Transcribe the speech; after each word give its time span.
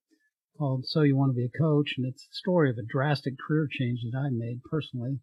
called 0.57 0.85
So 0.88 1.01
You 1.01 1.16
Want 1.16 1.29
to 1.29 1.35
Be 1.35 1.45
a 1.45 1.59
Coach, 1.59 1.93
and 1.95 2.07
it's 2.07 2.23
the 2.23 2.33
story 2.33 2.71
of 2.71 2.79
a 2.79 2.91
drastic 2.91 3.35
career 3.38 3.67
change 3.69 3.99
that 4.01 4.17
I 4.17 4.29
made 4.31 4.61
personally. 4.63 5.19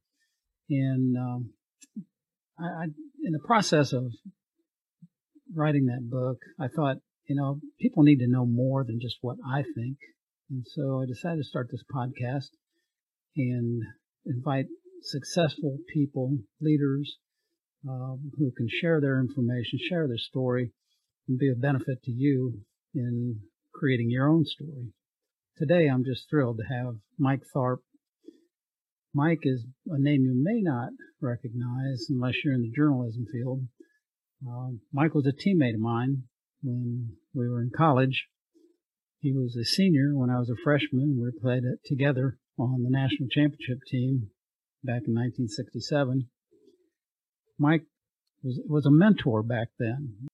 And 0.71 1.17
um, 1.19 1.51
I, 2.61 2.65
I, 2.65 2.85
in 3.25 3.33
the 3.33 3.45
process 3.45 3.93
of 3.93 4.13
writing 5.53 5.87
that 5.87 6.09
book, 6.09 6.39
I 6.61 6.69
thought, 6.69 6.99
you 7.31 7.37
know, 7.37 7.61
people 7.81 8.03
need 8.03 8.19
to 8.19 8.27
know 8.27 8.45
more 8.45 8.83
than 8.83 8.99
just 9.01 9.19
what 9.21 9.37
I 9.49 9.63
think. 9.63 9.99
And 10.51 10.67
so 10.67 11.01
I 11.01 11.07
decided 11.07 11.39
to 11.39 11.49
start 11.49 11.69
this 11.71 11.85
podcast 11.95 12.49
and 13.37 13.85
invite 14.27 14.67
successful 15.03 15.79
people, 15.95 16.39
leaders, 16.61 17.19
um, 17.89 18.33
who 18.37 18.51
can 18.51 18.67
share 18.69 19.01
their 19.01 19.21
information, 19.21 19.79
share 19.81 20.09
their 20.09 20.19
story, 20.19 20.73
and 21.29 21.39
be 21.39 21.49
of 21.51 21.61
benefit 21.61 22.03
to 22.03 22.11
you 22.11 22.63
in 22.97 23.39
creating 23.73 24.11
your 24.11 24.29
own 24.29 24.45
story. 24.45 24.89
Today, 25.57 25.87
I'm 25.87 26.05
just 26.05 26.29
thrilled 26.29 26.59
to 26.59 26.75
have 26.75 26.97
Mike 27.17 27.43
Tharp. 27.55 27.77
Mike 29.15 29.43
is 29.45 29.65
a 29.87 30.01
name 30.01 30.25
you 30.25 30.35
may 30.35 30.63
not 30.63 30.89
recognize 31.21 32.07
unless 32.11 32.35
you're 32.45 32.55
in 32.55 32.63
the 32.63 32.73
journalism 32.75 33.25
field. 33.33 33.61
Um, 34.45 34.81
Mike 34.93 35.15
was 35.15 35.29
a 35.29 35.33
teammate 35.33 35.75
of 35.75 35.81
mine 35.81 36.25
when 36.63 37.17
we 37.35 37.49
were 37.49 37.63
in 37.63 37.71
college. 37.75 38.27
He 39.21 39.33
was 39.33 39.57
a 39.57 39.65
senior 39.65 40.15
when 40.15 40.31
I 40.31 40.39
was 40.39 40.51
a 40.51 40.63
freshman. 40.63 41.21
We 41.21 41.31
played 41.41 41.65
it 41.65 41.81
together 41.85 42.39
on 42.59 42.83
the 42.83 42.91
national 42.91 43.29
championship 43.31 43.79
team 43.87 44.31
back 44.83 45.03
in 45.07 45.15
1967. 45.15 46.29
Mike 47.59 47.85
was 48.43 48.59
was 48.67 48.87
a 48.87 48.91
mentor 48.91 49.43
back 49.43 49.69
then, 49.79 50.29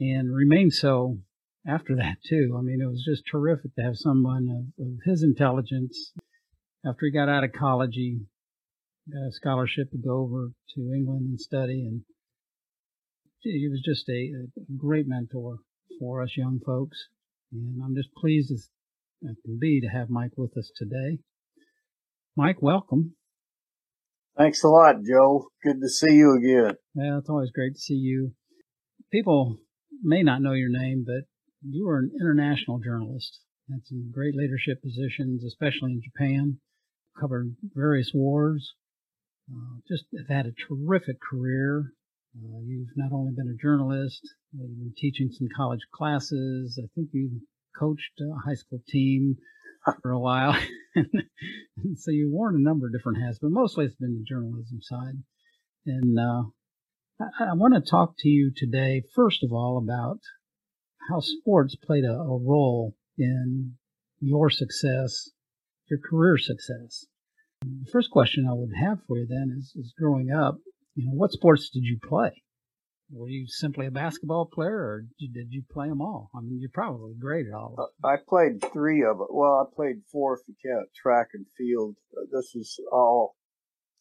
and 0.00 0.34
remained 0.34 0.72
so 0.72 1.18
after 1.66 1.94
that 1.96 2.16
too. 2.28 2.56
I 2.58 2.62
mean, 2.62 2.80
it 2.80 2.86
was 2.86 3.04
just 3.04 3.24
terrific 3.30 3.74
to 3.76 3.82
have 3.82 3.96
someone 3.96 4.72
of, 4.78 4.84
of 4.84 4.92
his 5.04 5.22
intelligence. 5.22 6.12
After 6.84 7.06
he 7.06 7.12
got 7.12 7.28
out 7.28 7.44
of 7.44 7.52
college, 7.52 7.94
he 7.94 8.20
got 9.12 9.28
a 9.28 9.32
scholarship 9.32 9.90
to 9.90 9.98
go 9.98 10.18
over 10.18 10.52
to 10.74 10.92
England 10.92 11.26
and 11.28 11.40
study, 11.40 11.86
and 11.86 12.02
he 13.52 13.68
was 13.68 13.82
just 13.84 14.08
a, 14.08 14.12
a 14.12 14.76
great 14.76 15.06
mentor 15.06 15.58
for 15.98 16.22
us 16.22 16.36
young 16.36 16.60
folks. 16.64 16.98
And 17.52 17.80
I'm 17.82 17.94
just 17.94 18.14
pleased 18.14 18.50
as 18.50 18.68
I 19.24 19.32
can 19.44 19.58
be 19.58 19.80
to 19.80 19.88
have 19.88 20.10
Mike 20.10 20.32
with 20.36 20.56
us 20.56 20.70
today. 20.76 21.18
Mike, 22.36 22.60
welcome. 22.60 23.14
Thanks 24.36 24.62
a 24.62 24.68
lot, 24.68 24.96
Joe. 25.02 25.48
Good 25.62 25.80
to 25.80 25.88
see 25.88 26.14
you 26.14 26.36
again. 26.36 26.76
Yeah, 26.94 27.18
it's 27.18 27.30
always 27.30 27.50
great 27.50 27.74
to 27.74 27.80
see 27.80 27.94
you. 27.94 28.32
People 29.10 29.56
may 30.02 30.22
not 30.22 30.42
know 30.42 30.52
your 30.52 30.68
name, 30.68 31.04
but 31.06 31.24
you 31.62 31.88
are 31.88 31.98
an 31.98 32.10
international 32.20 32.78
journalist. 32.78 33.40
Had 33.70 33.86
some 33.86 34.10
great 34.12 34.34
leadership 34.34 34.82
positions, 34.82 35.44
especially 35.44 35.92
in 35.92 36.02
Japan. 36.02 36.58
Covered 37.18 37.56
various 37.74 38.10
wars. 38.12 38.74
Uh, 39.50 39.78
just 39.88 40.04
have 40.18 40.28
had 40.28 40.46
a 40.46 40.52
terrific 40.68 41.16
career 41.20 41.92
uh, 42.44 42.60
you've 42.64 42.88
not 42.96 43.12
only 43.12 43.32
been 43.34 43.48
a 43.48 43.62
journalist, 43.62 44.20
uh, 44.54 44.62
you've 44.62 44.78
been 44.78 44.94
teaching 44.96 45.30
some 45.30 45.48
college 45.56 45.80
classes. 45.94 46.78
I 46.82 46.86
think 46.94 47.08
you 47.12 47.40
coached 47.78 48.20
a 48.20 48.48
high 48.48 48.54
school 48.54 48.82
team 48.88 49.36
for 50.02 50.10
a 50.10 50.18
while. 50.18 50.56
so 51.96 52.10
you've 52.10 52.32
worn 52.32 52.56
a 52.56 52.58
number 52.58 52.86
of 52.86 52.92
different 52.92 53.22
hats, 53.22 53.38
but 53.40 53.50
mostly 53.50 53.86
it's 53.86 53.96
been 53.96 54.18
the 54.18 54.24
journalism 54.24 54.80
side. 54.82 55.14
And 55.86 56.18
uh, 56.18 56.42
I, 57.20 57.50
I 57.50 57.54
want 57.54 57.74
to 57.74 57.80
talk 57.80 58.14
to 58.18 58.28
you 58.28 58.52
today, 58.54 59.02
first 59.14 59.42
of 59.42 59.52
all, 59.52 59.78
about 59.78 60.20
how 61.08 61.20
sports 61.20 61.76
played 61.76 62.04
a, 62.04 62.12
a 62.12 62.38
role 62.38 62.96
in 63.16 63.74
your 64.20 64.50
success, 64.50 65.30
your 65.88 66.00
career 66.00 66.36
success. 66.38 67.06
The 67.62 67.90
first 67.90 68.10
question 68.10 68.46
I 68.48 68.52
would 68.52 68.72
have 68.78 68.98
for 69.06 69.18
you 69.18 69.26
then 69.26 69.54
is, 69.58 69.72
is 69.76 69.94
growing 69.98 70.30
up, 70.30 70.58
you 70.96 71.06
know, 71.06 71.12
what 71.12 71.30
sports 71.30 71.70
did 71.70 71.84
you 71.84 71.98
play? 72.02 72.42
Were 73.12 73.28
you 73.28 73.46
simply 73.46 73.86
a 73.86 73.90
basketball 73.90 74.46
player, 74.46 74.78
or 74.78 75.04
did 75.20 75.46
you 75.50 75.62
play 75.70 75.88
them 75.88 76.00
all? 76.00 76.28
I 76.34 76.40
mean, 76.40 76.58
you're 76.58 76.70
probably 76.72 77.14
great 77.14 77.46
at 77.46 77.54
all. 77.54 77.76
Uh, 77.78 78.06
I 78.06 78.16
played 78.28 78.60
three 78.72 79.04
of 79.04 79.20
it. 79.20 79.28
Well, 79.30 79.54
I 79.54 79.76
played 79.76 80.02
four 80.10 80.34
if 80.34 80.40
you 80.48 80.54
count 80.68 80.88
track 80.92 81.28
and 81.34 81.46
field. 81.56 81.94
This 82.32 82.56
is 82.56 82.80
all 82.90 83.36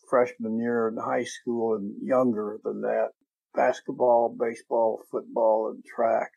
freshman 0.09 0.57
year 0.57 0.87
in 0.87 0.97
high 0.97 1.25
school 1.25 1.75
and 1.75 1.93
younger 2.01 2.57
than 2.63 2.81
that. 2.81 3.09
Basketball, 3.53 4.35
baseball, 4.39 5.03
football, 5.11 5.71
and 5.73 5.83
track. 5.85 6.31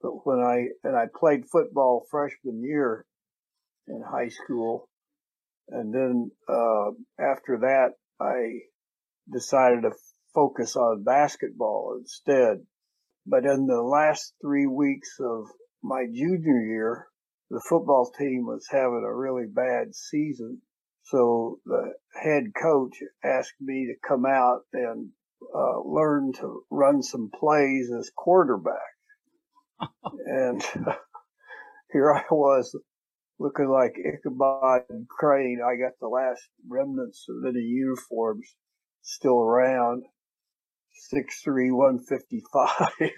But 0.00 0.26
when 0.26 0.38
I 0.38 0.68
and 0.84 0.96
I 0.96 1.06
played 1.14 1.46
football 1.50 2.06
freshman 2.10 2.62
year 2.62 3.04
in 3.88 4.02
high 4.02 4.28
school, 4.28 4.88
and 5.68 5.92
then 5.92 6.30
uh, 6.48 6.92
after 7.18 7.58
that 7.58 7.90
I 8.20 8.60
decided 9.32 9.82
to 9.82 9.92
focus 10.34 10.76
on 10.76 11.04
basketball 11.04 11.96
instead. 11.98 12.58
But 13.26 13.44
in 13.46 13.66
the 13.66 13.82
last 13.82 14.34
three 14.42 14.66
weeks 14.66 15.16
of 15.20 15.46
my 15.82 16.04
junior 16.06 16.60
year, 16.60 17.06
the 17.50 17.62
football 17.68 18.10
team 18.18 18.46
was 18.46 18.66
having 18.70 19.04
a 19.06 19.14
really 19.14 19.46
bad 19.46 19.94
season. 19.94 20.60
So 21.04 21.60
the 21.64 21.94
head 22.22 22.52
coach 22.60 22.98
asked 23.22 23.60
me 23.60 23.86
to 23.86 24.08
come 24.08 24.26
out 24.26 24.62
and 24.72 25.10
uh, 25.54 25.80
learn 25.84 26.32
to 26.40 26.64
run 26.70 27.02
some 27.02 27.30
plays 27.38 27.90
as 27.96 28.10
quarterback. 28.16 28.74
and 30.26 30.62
here 31.92 32.12
I 32.12 32.24
was 32.30 32.76
looking 33.38 33.68
like 33.68 33.94
Ichabod 33.98 34.82
Crane. 35.08 35.60
I 35.64 35.76
got 35.76 35.92
the 36.00 36.08
last 36.08 36.42
remnants 36.68 37.26
of 37.28 37.48
any 37.48 37.62
uniforms 37.62 38.54
still 39.04 39.38
around, 39.38 40.02
six 41.10 41.40
three 41.42 41.70
one 41.70 42.00
fifty 42.08 42.42
five, 42.52 42.90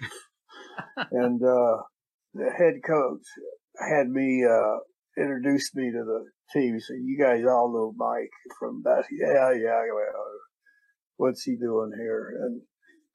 and 1.11 1.41
uh, 1.41 1.81
the 2.33 2.51
head 2.55 2.75
coach 2.85 3.23
had 3.79 4.09
me 4.09 4.45
uh, 4.45 4.77
introduce 5.17 5.73
me 5.73 5.91
to 5.91 6.03
the 6.03 6.25
team. 6.53 6.75
He 6.75 6.79
said, 6.79 6.97
"You 7.03 7.17
guys 7.17 7.43
all 7.45 7.71
know 7.73 7.93
Mike 7.97 8.29
from 8.59 8.83
basketball." 8.83 9.33
Yeah, 9.33 9.53
yeah. 9.53 9.81
What's 11.15 11.43
he 11.43 11.55
doing 11.55 11.91
here? 11.97 12.33
And 12.41 12.61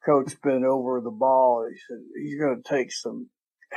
coach 0.04 0.34
bent 0.42 0.64
over 0.64 1.00
the 1.00 1.10
ball. 1.10 1.66
He 1.70 1.78
said, 1.88 2.02
"He's 2.20 2.40
going 2.40 2.60
to 2.60 2.68
take 2.68 2.90
some 2.90 3.28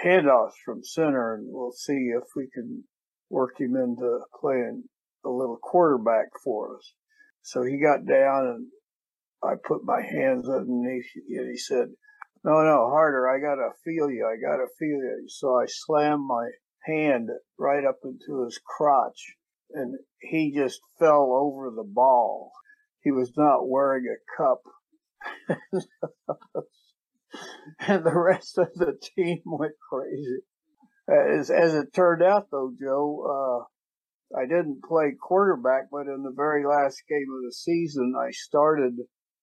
handoffs 0.04 0.58
from 0.64 0.84
center, 0.84 1.36
and 1.36 1.48
we'll 1.50 1.74
see 1.74 2.12
if 2.16 2.24
we 2.36 2.48
can 2.54 2.86
work 3.30 3.60
him 3.60 3.76
into 3.76 4.20
playing 4.40 4.84
a 5.26 5.30
little 5.30 5.58
quarterback 5.62 6.28
for 6.44 6.78
us." 6.78 6.94
So 7.42 7.62
he 7.62 7.78
got 7.78 8.08
down 8.08 8.48
and 8.48 8.68
I 9.46 9.56
put 9.64 9.84
my 9.84 10.02
hands 10.02 10.50
underneath 10.50 11.06
you. 11.16 11.42
And 11.42 11.52
he 11.52 11.58
said, 11.58 11.88
no, 12.44 12.62
no, 12.62 12.90
harder. 12.90 13.28
I 13.30 13.40
got 13.40 13.56
to 13.56 13.72
feel 13.84 14.10
you. 14.10 14.28
I 14.28 14.36
got 14.40 14.58
to 14.58 14.68
feel 14.78 14.98
you. 14.98 15.26
So 15.28 15.56
I 15.56 15.66
slammed 15.68 16.26
my 16.28 16.50
hand 16.86 17.30
right 17.58 17.84
up 17.86 18.00
into 18.04 18.44
his 18.44 18.60
crotch 18.64 19.36
and 19.72 19.98
he 20.22 20.54
just 20.56 20.80
fell 21.00 21.32
over 21.34 21.72
the 21.72 21.84
ball. 21.84 22.52
He 23.02 23.12
was 23.12 23.32
not 23.36 23.68
wearing 23.68 24.06
a 24.06 24.38
cup. 24.38 24.62
and 27.80 28.04
the 28.04 28.18
rest 28.18 28.58
of 28.58 28.74
the 28.76 28.98
team 29.16 29.42
went 29.46 29.74
crazy. 29.90 30.42
As, 31.08 31.50
as 31.52 31.76
it 31.76 31.94
turned 31.94 32.24
out, 32.24 32.48
though, 32.52 32.72
Joe, 32.80 33.66
uh, 34.34 34.40
I 34.40 34.46
didn't 34.48 34.84
play 34.84 35.14
quarterback, 35.22 35.90
but 35.92 36.08
in 36.08 36.24
the 36.24 36.34
very 36.36 36.66
last 36.66 37.04
game 37.08 37.28
of 37.36 37.44
the 37.44 37.54
season, 37.54 38.16
I 38.20 38.32
started 38.32 38.94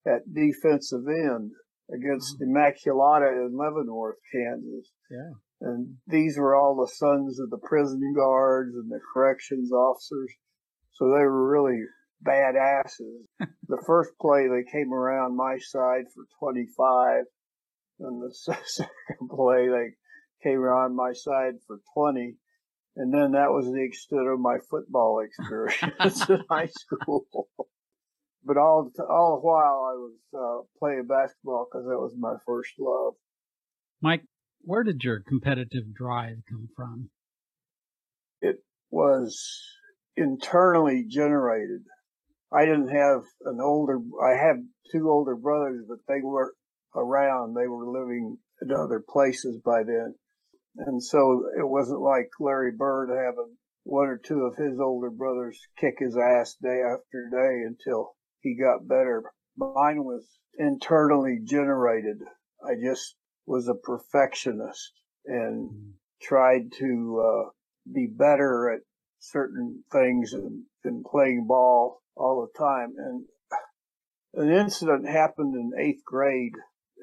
at 0.07 0.33
defensive 0.33 1.07
end 1.09 1.53
against 1.95 2.41
mm-hmm. 2.41 2.57
Immaculata 2.57 3.47
in 3.47 3.57
Leavenworth, 3.57 4.17
Kansas. 4.33 4.91
Yeah. 5.11 5.33
And 5.61 5.95
these 6.07 6.37
were 6.37 6.57
all 6.57 6.77
the 6.77 6.93
sons 6.93 7.39
of 7.39 7.51
the 7.51 7.59
prison 7.59 8.13
guards 8.17 8.75
and 8.75 8.91
the 8.91 9.01
corrections 9.13 9.73
officers. 9.73 10.33
So 10.93 11.07
they 11.07 11.23
were 11.23 11.51
really 11.51 11.81
badasses. 12.27 13.25
the 13.39 13.83
first 13.87 14.11
play, 14.21 14.49
they 14.49 14.71
came 14.71 14.93
around 14.93 15.37
my 15.37 15.59
side 15.59 16.05
for 16.15 16.25
25. 16.41 17.25
And 18.01 18.23
the 18.23 18.35
second 18.67 19.29
play, 19.31 19.69
they 19.69 20.49
came 20.49 20.59
around 20.59 20.97
my 20.97 21.13
side 21.13 21.55
for 21.67 21.79
20. 21.95 22.35
And 22.97 23.15
then 23.15 23.33
that 23.33 23.51
was 23.51 23.67
the 23.67 23.83
extent 23.83 24.29
of 24.29 24.41
my 24.41 24.59
football 24.69 25.21
experience 25.25 26.29
in 26.29 26.45
high 26.51 26.69
school. 26.69 27.27
But 28.45 28.57
all 28.57 28.91
all 29.09 29.37
the 29.37 29.47
while 29.47 29.89
I 29.91 29.95
was 29.95 30.15
uh, 30.35 30.67
playing 30.79 31.07
basketball 31.07 31.67
because 31.71 31.87
that 31.87 31.99
was 31.99 32.15
my 32.19 32.35
first 32.47 32.73
love. 32.79 33.15
Mike, 34.01 34.25
where 34.63 34.83
did 34.83 35.05
your 35.05 35.21
competitive 35.21 35.95
drive 35.95 36.39
come 36.49 36.69
from? 36.77 37.11
It 38.41 38.57
was 38.91 39.63
internally 40.17 41.05
generated. 41.09 41.83
I 42.53 42.67
didn't 42.67 42.89
have 42.89 43.23
an 43.45 43.61
older, 43.61 43.99
I 44.23 44.33
had 44.33 44.69
two 44.91 45.09
older 45.09 45.37
brothers, 45.37 45.85
but 45.89 45.99
they 46.07 46.21
weren't 46.21 46.55
around. 46.95 47.55
They 47.55 47.67
were 47.67 47.89
living 47.89 48.39
in 48.61 48.73
other 48.73 49.03
places 49.07 49.59
by 49.65 49.85
then. 49.85 50.15
And 50.77 51.03
so 51.03 51.47
it 51.59 51.69
wasn't 51.69 52.01
like 52.01 52.29
Larry 52.41 52.73
Bird 52.73 53.09
having 53.09 53.57
one 53.85 54.09
or 54.09 54.19
two 54.19 54.43
of 54.43 54.57
his 54.57 54.79
older 54.79 55.11
brothers 55.11 55.59
kick 55.79 55.95
his 55.99 56.17
ass 56.17 56.57
day 56.63 56.83
after 56.83 57.29
day 57.31 57.65
until 57.67 58.15
he 58.43 58.55
got 58.55 58.89
better. 58.89 59.23
Mine 59.57 60.05
was 60.05 60.25
internally 60.59 61.39
generated. 61.43 62.19
I 62.65 62.75
just 62.83 63.17
was 63.47 63.69
a 63.69 63.75
perfectionist 63.75 64.93
and 65.27 65.95
tried 66.21 66.73
to 66.79 67.23
uh, 67.25 67.51
be 67.93 68.07
better 68.07 68.71
at 68.71 68.81
certain 69.19 69.85
things 69.91 70.33
and, 70.33 70.63
and 70.85 71.05
playing 71.05 71.47
ball 71.47 72.03
all 72.17 72.47
the 72.47 72.59
time. 72.59 72.95
And 72.97 73.25
an 74.35 74.51
incident 74.51 75.09
happened 75.09 75.55
in 75.55 75.79
eighth 75.79 76.05
grade 76.05 76.55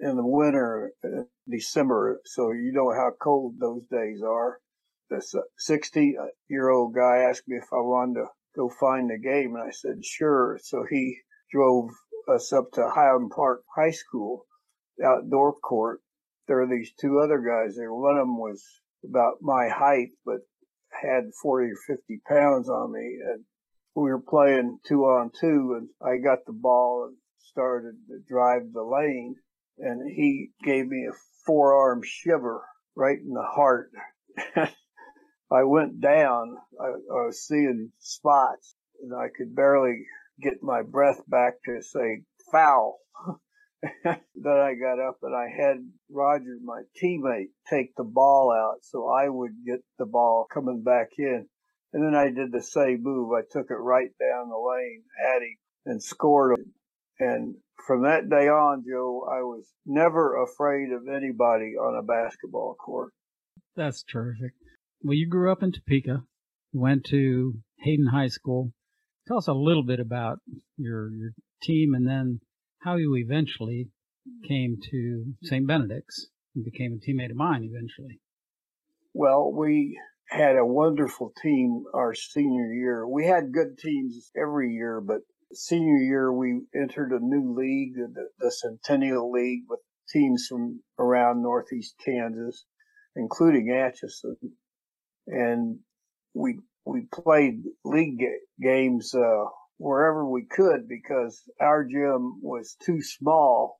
in 0.01 0.15
the 0.15 0.25
winter, 0.25 0.91
in 1.03 1.27
December, 1.49 2.21
so 2.25 2.51
you 2.51 2.71
know 2.71 2.91
how 2.91 3.11
cold 3.21 3.55
those 3.59 3.85
days 3.91 4.21
are. 4.23 4.59
This 5.09 5.35
60 5.57 6.15
year 6.49 6.69
old 6.69 6.93
guy 6.93 7.17
asked 7.17 7.47
me 7.47 7.57
if 7.57 7.73
I 7.73 7.77
wanted 7.77 8.21
to 8.21 8.27
go 8.55 8.69
find 8.69 9.09
the 9.09 9.17
game, 9.17 9.55
and 9.55 9.63
I 9.67 9.71
said, 9.71 10.05
sure. 10.05 10.59
So 10.61 10.85
he 10.89 11.17
drove 11.51 11.89
us 12.27 12.53
up 12.53 12.71
to 12.73 12.89
Highland 12.89 13.31
Park 13.35 13.63
High 13.75 13.91
School 13.91 14.45
outdoor 15.03 15.53
court 15.53 16.01
there 16.49 16.57
were 16.57 16.67
these 16.67 16.91
two 16.99 17.19
other 17.19 17.37
guys 17.37 17.75
there. 17.75 17.93
One 17.93 18.17
of 18.17 18.23
them 18.23 18.39
was 18.39 18.65
about 19.07 19.35
my 19.39 19.69
height, 19.69 20.09
but 20.25 20.39
had 20.89 21.29
40 21.43 21.71
or 21.71 21.95
50 21.95 22.21
pounds 22.27 22.67
on 22.67 22.91
me. 22.91 23.19
And 23.23 23.45
we 23.93 24.09
were 24.09 24.19
playing 24.19 24.79
two 24.85 25.03
on 25.03 25.29
two, 25.39 25.77
and 25.77 25.89
I 26.01 26.17
got 26.17 26.39
the 26.47 26.53
ball 26.53 27.05
and 27.07 27.17
started 27.37 27.93
to 28.07 28.19
drive 28.27 28.73
the 28.73 28.81
lane. 28.81 29.35
And 29.77 30.11
he 30.11 30.49
gave 30.63 30.87
me 30.87 31.05
a 31.05 31.13
forearm 31.45 32.01
shiver 32.03 32.63
right 32.95 33.19
in 33.19 33.33
the 33.33 33.43
heart. 33.43 33.91
I 35.51 35.63
went 35.63 36.01
down. 36.01 36.57
I, 36.81 36.87
I 36.87 37.25
was 37.27 37.45
seeing 37.45 37.91
spots, 37.99 38.73
and 39.03 39.13
I 39.13 39.27
could 39.37 39.55
barely 39.55 40.03
get 40.41 40.63
my 40.63 40.81
breath 40.81 41.21
back 41.27 41.53
to 41.65 41.81
say 41.81 42.23
foul. 42.51 42.99
then 44.03 44.17
I 44.45 44.73
got 44.73 44.99
up 44.99 45.17
and 45.21 45.35
I 45.35 45.47
had 45.49 45.77
Roger, 46.09 46.57
my 46.63 46.81
teammate, 47.01 47.49
take 47.69 47.95
the 47.95 48.03
ball 48.03 48.51
out 48.51 48.79
so 48.83 49.07
I 49.09 49.29
would 49.29 49.53
get 49.65 49.79
the 49.97 50.05
ball 50.05 50.47
coming 50.51 50.83
back 50.83 51.09
in. 51.17 51.47
And 51.93 52.03
then 52.03 52.15
I 52.15 52.29
did 52.29 52.51
the 52.51 52.61
same 52.61 53.01
move. 53.01 53.31
I 53.33 53.41
took 53.49 53.71
it 53.71 53.75
right 53.75 54.11
down 54.19 54.49
the 54.49 54.57
lane 54.57 55.03
at 55.35 55.41
him 55.41 55.57
and 55.85 56.03
scored 56.03 56.59
him. 56.59 56.73
And 57.19 57.55
from 57.85 58.03
that 58.03 58.29
day 58.29 58.47
on, 58.47 58.83
Joe, 58.87 59.27
I 59.29 59.41
was 59.41 59.67
never 59.85 60.41
afraid 60.41 60.91
of 60.91 61.07
anybody 61.07 61.75
on 61.75 61.97
a 61.97 62.03
basketball 62.03 62.75
court. 62.75 63.11
That's 63.75 64.03
terrific. 64.03 64.53
Well, 65.01 65.15
you 65.15 65.27
grew 65.27 65.51
up 65.51 65.63
in 65.63 65.71
Topeka, 65.71 66.23
went 66.73 67.05
to 67.05 67.55
Hayden 67.79 68.07
High 68.07 68.27
School. 68.27 68.71
Tell 69.29 69.37
us 69.37 69.47
a 69.47 69.53
little 69.53 69.83
bit 69.83 69.99
about 69.99 70.39
your 70.75 71.11
your 71.13 71.29
team 71.61 71.93
and 71.93 72.07
then 72.07 72.39
how 72.79 72.95
you 72.95 73.15
eventually 73.15 73.89
came 74.47 74.77
to 74.89 75.35
St. 75.43 75.67
Benedict's 75.67 76.29
and 76.55 76.65
became 76.65 76.93
a 76.93 76.97
teammate 76.97 77.29
of 77.29 77.37
mine 77.37 77.61
eventually. 77.63 78.19
Well, 79.13 79.53
we 79.55 79.99
had 80.29 80.55
a 80.55 80.65
wonderful 80.65 81.31
team 81.43 81.83
our 81.93 82.15
senior 82.15 82.73
year. 82.73 83.07
We 83.07 83.27
had 83.27 83.53
good 83.53 83.77
teams 83.77 84.31
every 84.35 84.73
year, 84.73 84.99
but 84.99 85.19
senior 85.53 85.97
year 85.97 86.33
we 86.33 86.61
entered 86.75 87.11
a 87.11 87.23
new 87.23 87.53
league, 87.55 87.95
the, 87.95 88.29
the 88.39 88.51
Centennial 88.51 89.31
League, 89.31 89.65
with 89.69 89.81
teams 90.11 90.47
from 90.49 90.81
around 90.97 91.43
northeast 91.43 91.93
Kansas, 92.03 92.65
including 93.15 93.69
Atchison, 93.69 94.37
and 95.27 95.79
we 96.33 96.57
we 96.89 97.05
played 97.13 97.61
league 97.85 98.23
games 98.61 99.13
uh, 99.13 99.45
wherever 99.77 100.27
we 100.27 100.45
could 100.49 100.87
because 100.87 101.41
our 101.61 101.83
gym 101.83 102.39
was 102.41 102.75
too 102.83 102.99
small. 103.01 103.79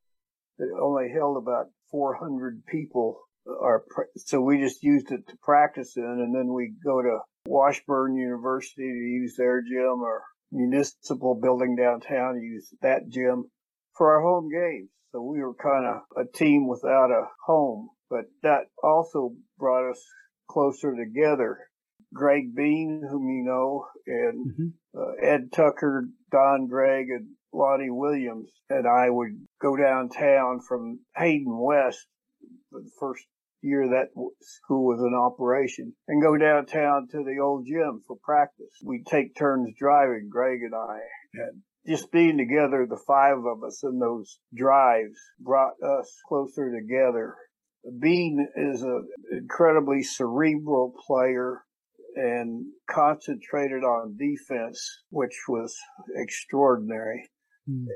It 0.60 0.70
only 0.80 1.12
held 1.12 1.38
about 1.38 1.68
400 1.92 2.64
people. 2.68 3.20
Or, 3.46 3.84
so 4.16 4.42
we 4.42 4.60
just 4.60 4.84
used 4.84 5.12
it 5.12 5.28
to 5.28 5.38
practice 5.42 5.98
in, 5.98 6.04
and 6.04 6.36
then 6.36 6.54
we 6.54 6.74
go 6.84 7.02
to 7.02 7.20
Washburn 7.46 8.16
University 8.16 8.84
to 8.84 9.10
use 9.22 9.36
their 9.38 9.62
gym 9.62 10.04
or 10.04 10.22
municipal 10.52 11.40
building 11.42 11.76
downtown 11.76 12.36
to 12.36 12.42
use 12.42 12.72
that 12.82 13.10
gym 13.10 13.46
for 13.96 14.16
our 14.16 14.22
home 14.22 14.50
games. 14.52 14.90
So 15.12 15.22
we 15.22 15.40
were 15.40 15.56
kind 15.56 15.86
of 15.88 16.02
a 16.16 16.38
team 16.38 16.68
without 16.68 17.10
a 17.10 17.26
home, 17.48 17.90
but 18.10 18.26
that 18.44 18.66
also 18.84 19.32
brought 19.58 19.90
us 19.90 20.04
closer 20.48 20.96
together 20.96 21.69
Greg 22.14 22.56
Bean, 22.56 23.04
whom 23.10 23.30
you 23.30 23.44
know, 23.44 23.86
and 24.08 24.52
mm-hmm. 24.52 25.00
uh, 25.00 25.14
Ed 25.22 25.52
Tucker, 25.52 26.06
Don 26.32 26.68
Gregg, 26.68 27.08
and 27.10 27.28
Lonnie 27.54 27.90
Williams, 27.90 28.52
and 28.70 28.88
I 28.88 29.10
would 29.10 29.46
go 29.62 29.76
downtown 29.76 30.62
from 30.68 31.00
Hayden 31.16 31.58
West 31.58 32.08
for 32.72 32.82
the 32.82 32.92
first 33.00 33.26
year 33.62 33.90
that 33.90 34.10
school 34.42 34.86
was 34.86 35.00
in 35.00 35.14
operation 35.14 35.94
and 36.08 36.22
go 36.22 36.38
downtown 36.38 37.08
to 37.12 37.24
the 37.24 37.40
old 37.42 37.66
gym 37.66 38.02
for 38.08 38.16
practice. 38.24 38.74
We'd 38.84 39.06
take 39.06 39.36
turns 39.36 39.74
driving, 39.78 40.30
Greg 40.32 40.62
and 40.62 40.76
I, 40.76 41.00
and 41.34 41.62
just 41.88 42.12
being 42.12 42.38
together, 42.38 42.86
the 42.88 43.02
five 43.08 43.38
of 43.38 43.64
us 43.64 43.84
in 43.84 44.00
those 44.00 44.40
drives 44.56 45.18
brought 45.40 45.74
us 45.84 46.16
closer 46.28 46.72
together. 46.72 47.36
Bean 48.00 48.48
is 48.56 48.82
an 48.82 49.08
incredibly 49.32 50.04
cerebral 50.04 50.94
player 51.08 51.64
and 52.16 52.66
concentrated 52.90 53.84
on 53.84 54.18
defense, 54.18 55.04
which 55.10 55.36
was 55.48 55.76
extraordinary. 56.16 57.30
Mm. 57.70 57.88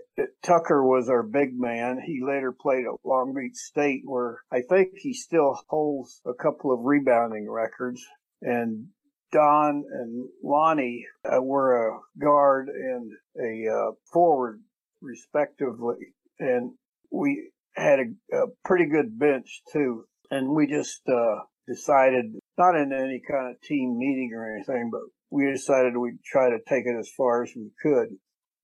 Tucker 0.44 0.86
was 0.86 1.10
our 1.10 1.24
big 1.24 1.60
man. 1.60 2.00
He 2.06 2.22
later 2.24 2.52
played 2.52 2.86
at 2.86 3.00
Long 3.04 3.34
Beach 3.34 3.56
State, 3.56 4.02
where 4.06 4.42
I 4.52 4.62
think 4.62 4.90
he 4.96 5.14
still 5.14 5.60
holds 5.70 6.22
a 6.26 6.34
couple 6.34 6.72
of 6.72 6.82
rebounding 6.84 7.50
records. 7.50 8.06
And 8.42 8.88
Don 9.32 9.84
and 9.92 10.30
Lonnie 10.44 11.06
uh, 11.26 11.42
were 11.42 11.88
a 11.88 12.00
guard 12.20 12.70
and 12.70 13.12
a 13.40 13.68
uh, 13.72 13.92
forward, 14.12 14.62
respectively. 15.02 16.14
And 16.40 16.74
we 17.12 17.50
had 17.76 18.00
a, 18.00 18.36
a, 18.36 18.48
pretty 18.64 18.86
good 18.86 19.18
bench, 19.18 19.64
too. 19.72 20.06
And 20.30 20.50
we 20.50 20.68
just 20.68 21.02
uh, 21.08 21.40
decided 21.68 22.36
not 22.58 22.76
in 22.76 22.94
any 22.94 23.22
kind 23.30 23.52
of 23.52 23.62
team 23.62 23.98
meeting 23.98 24.32
or 24.36 24.56
anything, 24.56 24.90
but 24.92 25.02
we 25.30 25.52
decided 25.52 25.98
we'd 25.98 26.24
try 26.24 26.50
to 26.50 26.60
take 26.68 26.86
it 26.86 26.98
as 26.98 27.10
far 27.18 27.44
as 27.44 27.52
we 27.56 27.72
could. 27.82 28.10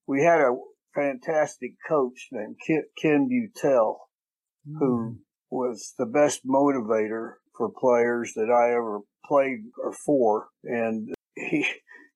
We 0.08 0.24
had 0.24 0.42
a 0.42 0.56
fantastic 0.94 1.72
coach 1.88 2.28
named 2.32 2.58
Ken 2.66 3.30
Butel, 3.30 3.98
mm. 4.68 4.80
who 4.80 5.18
was 5.50 5.94
the 5.98 6.06
best 6.06 6.46
motivator 6.46 7.34
for 7.58 7.70
players 7.70 8.34
that 8.36 8.50
I 8.50 8.72
ever 8.72 9.02
played 9.26 9.60
or 9.84 9.94
four, 9.94 10.48
and 10.64 11.14
he 11.36 11.66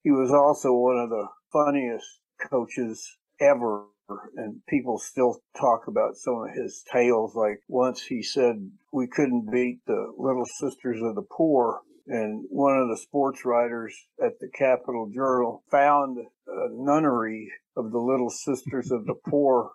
he 0.04 0.12
was 0.12 0.32
also 0.32 0.74
one 0.74 0.98
of 0.98 1.10
the 1.10 1.28
funniest 1.52 2.20
coaches 2.50 3.18
ever. 3.40 3.86
And 4.36 4.62
people 4.68 4.98
still 4.98 5.40
talk 5.60 5.88
about 5.88 6.16
some 6.16 6.44
of 6.44 6.56
his 6.56 6.84
tales. 6.92 7.36
Like 7.36 7.60
once 7.68 8.04
he 8.04 8.22
said 8.24 8.72
we 8.92 9.08
couldn't 9.08 9.52
beat 9.52 9.80
the 9.86 10.14
Little 10.18 10.46
Sisters 10.46 11.02
of 11.02 11.16
the 11.16 11.26
Poor, 11.30 11.82
and 12.08 12.46
one 12.50 12.78
of 12.78 12.90
the 12.90 12.98
sports 12.98 13.46
writers 13.46 13.96
at 14.24 14.40
the 14.40 14.50
Capital 14.50 15.10
Journal 15.14 15.64
found 15.72 16.18
a 16.20 16.68
nunnery 16.72 17.52
of 17.78 17.92
the 17.92 18.00
Little 18.00 18.30
Sisters 18.30 18.92
of 18.92 19.06
the 19.06 19.16
Poor 19.28 19.72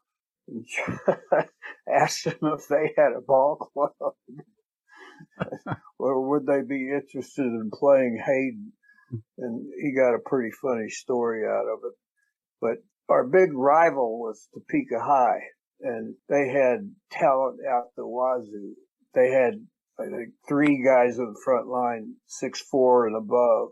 and 0.49 0.65
asked 1.89 2.25
them 2.25 2.37
if 2.43 2.69
they 2.69 2.93
had 2.97 3.13
a 3.17 3.21
ball 3.21 3.57
club 3.57 3.93
or 5.99 6.29
would 6.29 6.47
they 6.47 6.63
be 6.63 6.91
interested 6.91 7.47
in 7.47 7.71
playing 7.73 8.23
Hayden. 8.25 8.73
And 9.39 9.67
he 9.81 9.93
got 9.93 10.15
a 10.15 10.19
pretty 10.25 10.51
funny 10.51 10.91
story 10.91 11.47
out 11.47 11.67
of 11.67 11.81
it. 11.85 11.95
But 12.61 12.79
our 13.09 13.25
big 13.25 13.53
rival 13.55 14.21
was 14.21 14.49
Topeka 14.53 15.01
High, 15.01 15.41
and 15.81 16.15
they 16.29 16.49
had 16.49 16.95
talent 17.11 17.61
out 17.69 17.95
the 17.97 18.07
wazoo. 18.07 18.75
They 19.15 19.31
had 19.31 19.55
I 19.99 20.05
think 20.05 20.35
three 20.47 20.85
guys 20.85 21.19
on 21.19 21.33
the 21.33 21.41
front 21.45 21.67
line, 21.67 22.15
six 22.27 22.61
four 22.61 23.07
and 23.07 23.17
above. 23.17 23.71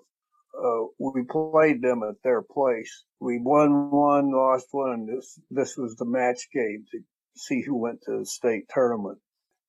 Uh, 0.59 0.87
we 0.99 1.23
played 1.29 1.83
them 1.83 2.03
at 2.03 2.23
their 2.25 2.43
place. 2.43 3.05
We 3.21 3.39
won 3.39 3.91
one, 3.91 4.33
lost 4.33 4.69
one, 4.71 5.07
this 5.07 5.39
this 5.51 5.77
was 5.77 5.97
the 5.97 6.07
match 6.07 6.49
game 6.53 6.85
to 6.93 7.01
see 7.37 7.63
who 7.63 7.77
went 7.77 8.01
to 8.07 8.21
the 8.21 8.27
state 8.27 8.65
tournament. 8.73 9.19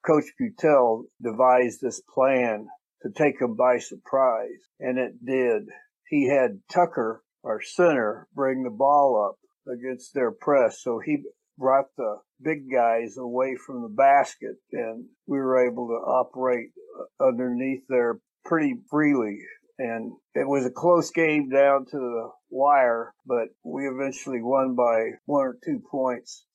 Coach 0.06 0.26
Butel 0.40 1.04
devised 1.22 1.82
this 1.82 2.02
plan 2.14 2.68
to 3.02 3.10
take 3.12 3.40
them 3.40 3.56
by 3.56 3.80
surprise, 3.80 4.62
and 4.80 4.98
it 4.98 5.26
did. 5.26 5.64
He 6.08 6.30
had 6.30 6.62
Tucker, 6.72 7.22
our 7.44 7.62
center, 7.62 8.28
bring 8.34 8.64
the 8.64 8.70
ball 8.70 9.30
up 9.30 9.38
against 9.72 10.14
their 10.14 10.32
press, 10.32 10.82
so 10.82 11.00
he 11.00 11.24
brought 11.58 11.88
the 11.98 12.18
big 12.42 12.72
guys 12.72 13.18
away 13.18 13.56
from 13.56 13.82
the 13.82 13.90
basket, 13.90 14.56
and 14.72 15.06
we 15.26 15.40
were 15.40 15.68
able 15.68 15.88
to 15.88 15.94
operate 15.94 16.70
uh, 17.00 17.26
underneath 17.26 17.84
there 17.90 18.20
pretty 18.46 18.76
freely. 18.90 19.40
And 19.80 20.14
it 20.34 20.48
was 20.48 20.66
a 20.66 20.72
close 20.72 21.12
game 21.12 21.50
down 21.50 21.86
to 21.86 21.98
the 21.98 22.30
wire, 22.50 23.14
but 23.26 23.50
we 23.64 23.88
eventually 23.88 24.42
won 24.42 24.76
by 24.76 25.12
one 25.26 25.44
or 25.44 25.58
two 25.64 25.82
points. 25.92 26.46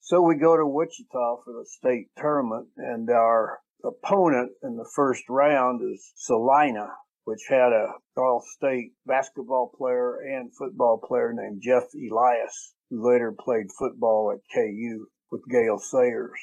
So 0.00 0.22
we 0.22 0.36
go 0.36 0.56
to 0.56 0.66
Wichita 0.66 1.42
for 1.44 1.52
the 1.52 1.66
state 1.66 2.08
tournament, 2.16 2.68
and 2.76 3.08
our 3.10 3.58
opponent 3.84 4.52
in 4.62 4.76
the 4.76 4.88
first 4.94 5.24
round 5.28 5.82
is 5.82 6.12
Salina, 6.16 6.88
which 7.24 7.40
had 7.48 7.72
a 7.72 7.92
all-state 8.16 8.92
basketball 9.06 9.72
player 9.76 10.16
and 10.20 10.50
football 10.56 11.00
player 11.06 11.32
named 11.34 11.62
Jeff 11.62 11.84
Elias, 11.94 12.74
who 12.90 13.08
later 13.08 13.34
played 13.38 13.66
football 13.78 14.32
at 14.32 14.54
KU 14.54 15.06
with 15.30 15.42
Gale 15.50 15.78
Sayers. 15.78 16.38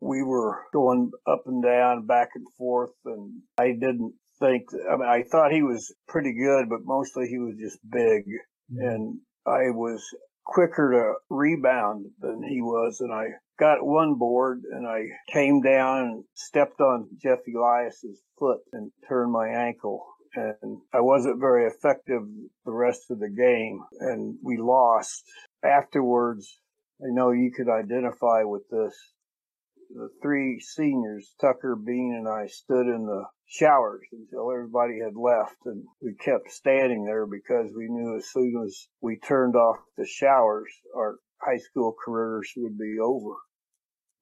We 0.00 0.22
were 0.22 0.64
going 0.72 1.10
up 1.26 1.42
and 1.46 1.62
down, 1.62 2.06
back 2.06 2.30
and 2.34 2.46
forth, 2.56 2.94
and 3.04 3.42
I 3.58 3.72
didn't 3.72 4.14
think, 4.38 4.64
I 4.90 4.96
mean, 4.96 5.08
I 5.08 5.24
thought 5.30 5.52
he 5.52 5.62
was 5.62 5.92
pretty 6.06 6.32
good, 6.34 6.68
but 6.68 6.80
mostly 6.84 7.26
he 7.28 7.38
was 7.38 7.54
just 7.60 7.78
big. 7.90 8.22
Mm-hmm. 8.72 8.80
And 8.80 9.18
I 9.46 9.70
was 9.70 10.02
quicker 10.48 10.90
to 10.90 11.34
rebound 11.34 12.06
than 12.20 12.42
he 12.42 12.60
was, 12.62 13.00
and 13.00 13.12
I 13.12 13.26
got 13.60 13.84
one 13.84 14.14
board 14.14 14.62
and 14.72 14.86
I 14.86 15.04
came 15.30 15.60
down 15.60 15.98
and 15.98 16.24
stepped 16.34 16.80
on 16.80 17.08
Jeff 17.22 17.40
Elias's 17.46 18.22
foot 18.38 18.60
and 18.72 18.90
turned 19.08 19.30
my 19.30 19.48
ankle. 19.48 20.06
And 20.34 20.78
I 20.92 21.00
wasn't 21.00 21.40
very 21.40 21.66
effective 21.66 22.22
the 22.64 22.72
rest 22.72 23.10
of 23.10 23.18
the 23.18 23.30
game, 23.30 23.82
and 24.00 24.36
we 24.42 24.56
lost. 24.58 25.24
Afterwards, 25.62 26.60
I 27.02 27.08
know 27.10 27.30
you 27.30 27.50
could 27.50 27.68
identify 27.68 28.42
with 28.44 28.62
this. 28.70 28.94
The 29.90 30.10
three 30.20 30.60
seniors, 30.60 31.34
Tucker, 31.40 31.74
Bean, 31.74 32.14
and 32.14 32.28
I, 32.28 32.46
stood 32.46 32.86
in 32.86 33.06
the 33.06 33.24
showers 33.46 34.06
until 34.12 34.52
everybody 34.52 34.98
had 34.98 35.16
left, 35.16 35.56
and 35.64 35.82
we 36.02 36.14
kept 36.14 36.50
standing 36.50 37.04
there 37.06 37.24
because 37.26 37.72
we 37.74 37.88
knew 37.88 38.14
as 38.16 38.28
soon 38.30 38.62
as 38.66 38.88
we 39.00 39.18
turned 39.18 39.56
off 39.56 39.78
the 39.96 40.04
showers, 40.04 40.70
our 40.94 41.18
high 41.40 41.56
school 41.56 41.94
careers 42.04 42.52
would 42.58 42.76
be 42.76 42.98
over. 43.00 43.36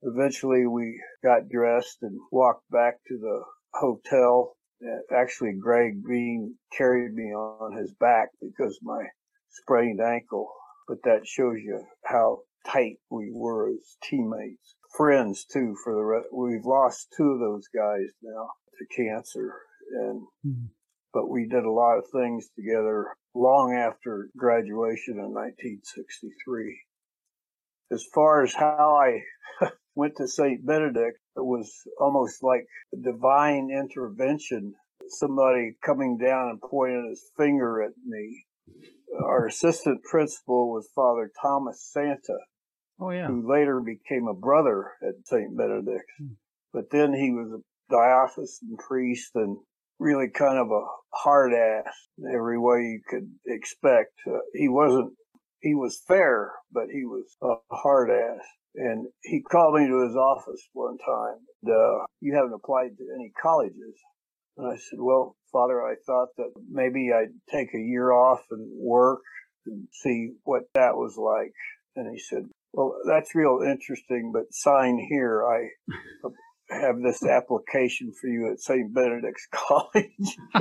Eventually, 0.02 0.66
we 0.68 1.02
got 1.24 1.48
dressed 1.48 1.98
and 2.02 2.20
walked 2.30 2.70
back 2.70 3.02
to 3.08 3.18
the 3.18 3.44
hotel. 3.74 4.56
Actually, 5.10 5.54
Greg 5.54 6.04
Bean 6.06 6.56
carried 6.72 7.12
me 7.12 7.34
on 7.34 7.76
his 7.76 7.92
back 7.94 8.28
because 8.40 8.78
my 8.82 9.02
sprained 9.50 10.00
ankle, 10.00 10.48
but 10.86 11.02
that 11.02 11.26
shows 11.26 11.58
you 11.60 11.84
how 12.04 12.42
tight 12.64 12.98
we 13.10 13.32
were 13.32 13.70
as 13.70 13.96
teammates. 14.04 14.75
Friends 14.96 15.44
too 15.44 15.76
for 15.84 15.94
the 15.94 16.02
rest. 16.02 16.28
We've 16.32 16.64
lost 16.64 17.12
two 17.16 17.30
of 17.30 17.40
those 17.40 17.68
guys 17.68 18.08
now 18.22 18.50
to 18.78 18.86
cancer 18.96 19.52
and 19.90 20.22
mm-hmm. 20.46 20.66
but 21.12 21.28
we 21.28 21.46
did 21.46 21.64
a 21.64 21.70
lot 21.70 21.98
of 21.98 22.04
things 22.12 22.48
together 22.56 23.14
long 23.34 23.74
after 23.74 24.30
graduation 24.36 25.14
in 25.14 25.32
1963. 25.32 26.80
As 27.92 28.04
far 28.14 28.42
as 28.42 28.54
how 28.54 28.98
I 29.00 29.68
went 29.94 30.16
to 30.16 30.26
St. 30.26 30.64
Benedict, 30.66 31.18
it 31.36 31.44
was 31.44 31.72
almost 32.00 32.42
like 32.42 32.66
a 32.92 32.96
divine 32.96 33.70
intervention. 33.70 34.74
Somebody 35.08 35.76
coming 35.84 36.18
down 36.18 36.48
and 36.48 36.60
pointing 36.60 37.08
his 37.10 37.30
finger 37.36 37.82
at 37.82 37.92
me. 38.04 38.46
Our 39.22 39.46
assistant 39.46 40.02
principal 40.02 40.72
was 40.72 40.88
Father 40.94 41.30
Thomas 41.40 41.88
Santa, 41.92 42.38
Oh 43.00 43.10
yeah. 43.10 43.26
Who 43.26 43.50
later 43.50 43.80
became 43.80 44.26
a 44.28 44.34
brother 44.34 44.92
at 45.02 45.14
St. 45.26 45.56
Benedict's. 45.56 46.12
Hmm. 46.18 46.34
But 46.72 46.90
then 46.90 47.14
he 47.14 47.30
was 47.30 47.52
a 47.52 47.94
diocesan 47.94 48.76
priest 48.76 49.30
and 49.34 49.56
really 49.98 50.28
kind 50.28 50.58
of 50.58 50.70
a 50.70 50.84
hard 51.14 51.52
ass 51.52 51.92
in 52.18 52.32
every 52.34 52.58
way 52.58 52.80
you 52.80 53.00
could 53.08 53.30
expect. 53.46 54.12
Uh, 54.26 54.38
he 54.54 54.68
wasn't, 54.68 55.12
he 55.60 55.74
was 55.74 56.02
fair, 56.06 56.52
but 56.72 56.86
he 56.92 57.04
was 57.04 57.36
a 57.42 57.54
hard 57.74 58.10
ass. 58.10 58.44
And 58.74 59.06
he 59.22 59.40
called 59.40 59.80
me 59.80 59.86
to 59.86 60.06
his 60.06 60.16
office 60.16 60.68
one 60.74 60.98
time. 60.98 61.38
Uh, 61.66 62.04
you 62.20 62.34
haven't 62.34 62.52
applied 62.52 62.90
to 62.98 63.04
any 63.14 63.32
colleges. 63.40 63.96
And 64.58 64.70
I 64.70 64.76
said, 64.76 64.98
well, 65.00 65.36
Father, 65.50 65.80
I 65.82 65.94
thought 66.06 66.28
that 66.36 66.52
maybe 66.70 67.10
I'd 67.12 67.32
take 67.50 67.74
a 67.74 67.80
year 67.80 68.12
off 68.12 68.42
and 68.50 68.68
work 68.78 69.20
and 69.66 69.88
see 69.92 70.32
what 70.44 70.64
that 70.74 70.96
was 70.96 71.16
like. 71.16 71.54
And 71.96 72.12
he 72.12 72.18
said, 72.18 72.42
well, 72.76 72.94
that's 73.06 73.34
real 73.34 73.60
interesting, 73.64 74.32
but 74.34 74.52
sign 74.52 74.98
here. 75.08 75.42
I 75.48 75.70
have 76.68 76.96
this 77.02 77.24
application 77.24 78.12
for 78.20 78.28
you 78.28 78.52
at 78.52 78.60
St. 78.60 78.92
Benedict's 78.94 79.48
College. 79.52 80.36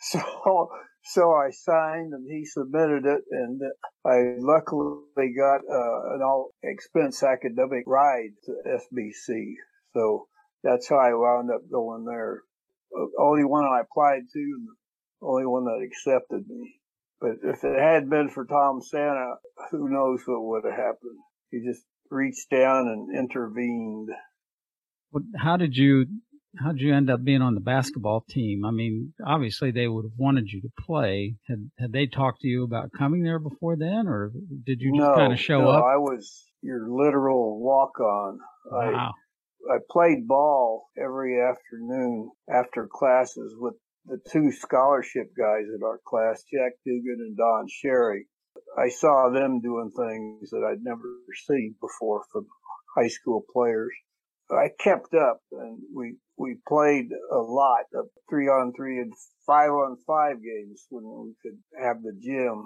so, 0.00 0.70
so 1.04 1.32
I 1.32 1.50
signed 1.50 2.14
and 2.14 2.26
he 2.30 2.46
submitted 2.46 3.04
it 3.04 3.24
and 3.30 3.60
I 4.06 4.36
luckily 4.38 5.34
got 5.36 5.60
uh, 5.70 6.14
an 6.14 6.22
all 6.24 6.52
expense 6.62 7.22
academic 7.22 7.84
ride 7.86 8.30
to 8.44 8.52
SBC. 8.66 9.52
So 9.92 10.28
that's 10.64 10.88
how 10.88 10.96
I 10.96 11.12
wound 11.12 11.50
up 11.54 11.60
going 11.70 12.06
there. 12.06 12.40
The 12.90 13.10
only 13.20 13.44
one 13.44 13.64
I 13.64 13.80
applied 13.80 14.22
to 14.32 14.38
and 14.38 14.66
the 14.66 15.26
only 15.26 15.44
one 15.44 15.64
that 15.64 15.86
accepted 15.86 16.48
me. 16.48 16.75
But 17.20 17.36
if 17.42 17.64
it 17.64 17.78
had 17.78 18.10
been 18.10 18.28
for 18.28 18.44
Tom 18.44 18.80
Santa, 18.82 19.34
who 19.70 19.88
knows 19.88 20.20
what 20.26 20.42
would 20.42 20.64
have 20.64 20.78
happened? 20.78 21.18
He 21.50 21.64
just 21.64 21.82
reached 22.10 22.50
down 22.50 22.88
and 22.88 23.16
intervened. 23.16 24.10
How 25.38 25.56
did 25.56 25.76
you 25.76 26.06
how 26.58 26.72
did 26.72 26.80
you 26.80 26.94
end 26.94 27.10
up 27.10 27.22
being 27.22 27.42
on 27.42 27.54
the 27.54 27.60
basketball 27.60 28.24
team? 28.28 28.64
I 28.64 28.70
mean, 28.70 29.12
obviously 29.26 29.70
they 29.70 29.88
would 29.88 30.04
have 30.04 30.18
wanted 30.18 30.50
you 30.50 30.62
to 30.62 30.70
play. 30.86 31.36
Had 31.48 31.70
had 31.78 31.92
they 31.92 32.06
talked 32.06 32.40
to 32.40 32.48
you 32.48 32.64
about 32.64 32.90
coming 32.96 33.22
there 33.22 33.38
before 33.38 33.76
then, 33.76 34.06
or 34.06 34.32
did 34.64 34.80
you 34.80 34.92
just 34.92 35.08
no, 35.08 35.14
kind 35.14 35.32
of 35.32 35.38
show 35.38 35.60
no, 35.60 35.70
up? 35.70 35.84
I 35.84 35.96
was 35.96 36.50
your 36.62 36.88
literal 36.88 37.60
walk 37.60 38.00
on. 38.00 38.38
Wow. 38.70 39.14
I, 39.70 39.74
I 39.74 39.78
played 39.90 40.28
ball 40.28 40.88
every 40.96 41.40
afternoon 41.40 42.30
after 42.48 42.88
classes 42.90 43.54
with 43.58 43.74
the 44.08 44.20
two 44.30 44.52
scholarship 44.52 45.32
guys 45.36 45.64
in 45.74 45.80
our 45.84 46.00
class, 46.06 46.44
Jack 46.52 46.72
Dugan 46.84 47.18
and 47.20 47.36
Don 47.36 47.66
Sherry. 47.68 48.26
I 48.78 48.88
saw 48.88 49.30
them 49.30 49.60
doing 49.60 49.90
things 49.96 50.50
that 50.50 50.64
I'd 50.64 50.82
never 50.82 51.18
seen 51.46 51.74
before 51.80 52.24
from 52.32 52.46
high 52.96 53.08
school 53.08 53.44
players. 53.52 53.92
I 54.50 54.68
kept 54.78 55.12
up 55.14 55.40
and 55.50 55.78
we, 55.94 56.16
we 56.36 56.58
played 56.68 57.08
a 57.32 57.38
lot 57.38 57.86
of 57.94 58.06
three 58.30 58.46
on 58.46 58.72
three 58.76 58.98
and 58.98 59.12
five 59.46 59.70
on 59.70 59.96
five 60.06 60.36
games 60.36 60.86
when 60.88 61.04
we 61.04 61.34
could 61.42 61.58
have 61.82 62.02
the 62.02 62.12
gym. 62.22 62.64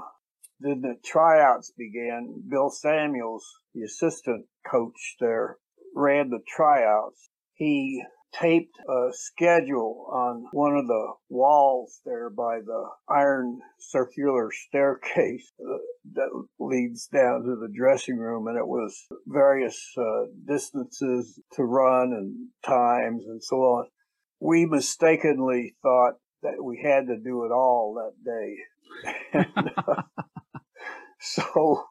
Then 0.61 0.82
the 0.82 0.97
tryouts 1.02 1.73
began. 1.76 2.42
Bill 2.50 2.68
Samuels, 2.68 3.47
the 3.75 3.82
assistant 3.82 4.44
coach 4.70 5.16
there, 5.20 5.56
ran 5.94 6.28
the 6.28 6.40
tryouts. 6.47 7.30
He 7.54 8.02
taped 8.32 8.76
a 8.88 9.08
schedule 9.12 10.06
on 10.12 10.46
one 10.52 10.76
of 10.76 10.87
the 10.87 11.12
walls 11.28 12.00
there 12.04 12.30
by 12.30 12.58
the 12.64 12.84
iron 13.08 13.60
circular 13.78 14.50
staircase 14.52 15.52
that 16.14 16.28
leads 16.58 17.06
down 17.06 17.42
to 17.42 17.56
the 17.56 17.72
dressing 17.75 18.16
room 18.16 18.46
and 18.46 18.56
it 18.56 18.66
was 18.66 19.06
various 19.26 19.92
uh, 19.99 20.26
distances 20.46 21.40
to 21.52 21.64
run 21.64 22.12
and 22.12 22.49
times 22.64 23.25
and 23.26 23.42
so 23.42 23.56
on. 23.56 23.87
We 24.40 24.66
mistakenly 24.66 25.75
thought 25.82 26.14
that 26.42 26.62
we 26.62 26.80
had 26.82 27.06
to 27.08 27.16
do 27.16 27.44
it 27.44 27.52
all 27.52 27.94
that 27.94 28.25
day. 28.25 29.42
and, 29.56 29.70
uh, 29.88 30.02
so 31.20 31.84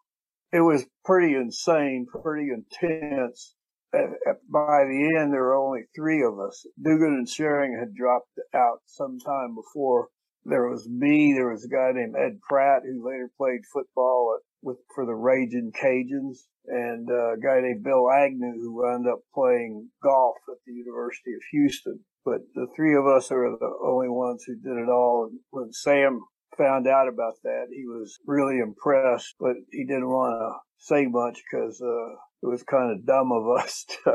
it 0.52 0.62
was 0.62 0.86
pretty 1.06 1.36
insane, 1.36 2.08
pretty 2.24 2.50
intense 2.50 3.56
by 3.92 4.86
the 4.86 5.16
end, 5.20 5.34
there 5.34 5.44
were 5.44 5.56
only 5.56 5.84
three 5.96 6.24
of 6.24 6.40
us. 6.40 6.66
Dugan 6.82 7.16
and 7.18 7.30
Sharing 7.30 7.78
had 7.78 7.96
dropped 7.96 8.40
out 8.54 8.82
some 8.86 9.20
time 9.20 9.56
before. 9.56 10.10
There 10.46 10.70
was 10.70 10.88
me. 10.88 11.34
There 11.34 11.52
was 11.52 11.66
a 11.66 11.70
guy 11.70 11.92
named 11.94 12.16
Ed 12.16 12.40
Pratt 12.42 12.84
who 12.84 13.06
later 13.06 13.30
played 13.38 13.62
football 13.72 14.38
at, 14.38 14.44
with 14.62 14.78
for 14.94 15.06
the 15.06 15.16
Raging 15.16 15.72
Cajuns, 15.72 16.48
and 16.66 17.10
uh, 17.10 17.34
a 17.34 17.40
guy 17.40 17.62
named 17.62 17.84
Bill 17.84 18.10
Agnew 18.10 18.54
who 18.60 18.76
wound 18.76 19.08
up 19.08 19.20
playing 19.34 19.90
golf 20.04 20.38
at 20.50 20.58
the 20.66 20.74
University 20.74 21.34
of 21.34 21.42
Houston. 21.52 22.00
But 22.26 22.42
the 22.54 22.68
three 22.76 22.96
of 22.96 23.06
us 23.06 23.32
are 23.32 23.50
the 23.50 23.74
only 23.84 24.10
ones 24.10 24.44
who 24.46 24.56
did 24.56 24.78
it 24.78 24.90
all. 24.90 25.30
And 25.30 25.40
when 25.52 25.72
Sam 25.74 26.22
found 26.58 26.88
out 26.88 27.08
about 27.08 27.36
that, 27.44 27.68
he 27.72 27.86
was 27.86 28.20
really 28.26 28.60
impressed, 28.60 29.36
but 29.40 29.56
he 29.72 29.86
didn't 29.86 30.10
want 30.10 30.40
to 30.40 30.60
say 30.78 31.06
much 31.08 31.42
because 31.50 31.82
uh, 31.82 32.16
it 32.42 32.48
was 32.48 32.64
kind 32.64 32.92
of 32.92 33.06
dumb 33.06 33.32
of 33.32 33.58
us 33.58 33.86
to 34.04 34.14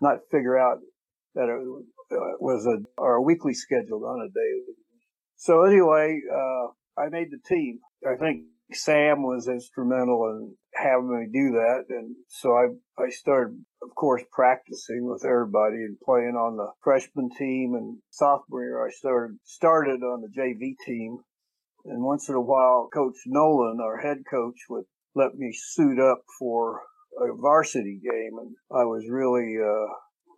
not 0.00 0.18
figure 0.30 0.58
out 0.58 0.78
that 1.34 1.48
it 1.48 1.84
was 2.40 2.66
a 2.66 2.78
our 3.00 3.20
weekly 3.20 3.54
schedule 3.54 4.04
on 4.04 4.20
a 4.20 4.28
daily. 4.28 4.76
So 5.36 5.64
anyway, 5.64 6.20
uh, 6.32 7.00
I 7.00 7.08
made 7.08 7.28
the 7.30 7.38
team. 7.46 7.78
I 8.06 8.16
think 8.16 8.44
Sam 8.72 9.22
was 9.22 9.48
instrumental 9.48 10.26
in 10.30 10.54
having 10.74 11.08
me 11.08 11.26
do 11.32 11.52
that, 11.52 11.84
and 11.88 12.14
so 12.28 12.52
I 12.52 12.66
I 13.02 13.10
started, 13.10 13.64
of 13.82 13.94
course, 13.94 14.22
practicing 14.32 15.06
with 15.06 15.24
everybody 15.24 15.76
and 15.76 15.98
playing 16.00 16.36
on 16.36 16.56
the 16.56 16.72
freshman 16.82 17.30
team. 17.36 17.74
And 17.74 17.98
sophomore 18.10 18.62
year, 18.62 18.86
I 18.86 18.90
started 18.90 19.38
started 19.44 20.02
on 20.02 20.22
the 20.22 20.28
JV 20.28 20.74
team, 20.84 21.18
and 21.84 22.02
once 22.02 22.28
in 22.28 22.34
a 22.34 22.40
while, 22.40 22.88
Coach 22.92 23.16
Nolan, 23.26 23.78
our 23.80 23.98
head 23.98 24.18
coach, 24.28 24.58
would 24.68 24.84
let 25.14 25.34
me 25.34 25.52
suit 25.52 25.98
up 25.98 26.22
for 26.38 26.80
a 27.18 27.34
varsity 27.34 28.00
game, 28.02 28.38
and 28.38 28.54
I 28.72 28.84
was 28.84 29.04
really, 29.08 29.56
uh, 29.58 29.92